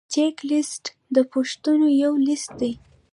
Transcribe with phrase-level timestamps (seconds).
[0.13, 2.71] چک لیست د پوښتنو یو لیست دی.